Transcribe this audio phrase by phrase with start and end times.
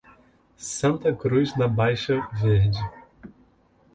[0.57, 2.79] Santa Cruz da Baixa Verde